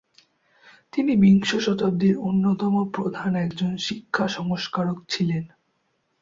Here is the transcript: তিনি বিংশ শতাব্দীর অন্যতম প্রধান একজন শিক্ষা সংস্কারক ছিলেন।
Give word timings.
তিনি 0.93 1.11
বিংশ 1.15 1.49
শতাব্দীর 1.57 2.15
অন্যতম 2.19 2.73
প্রধান 2.91 3.31
একজন 3.35 3.71
শিক্ষা 3.77 4.25
সংস্কারক 4.27 4.97
ছিলেন। 5.09 5.43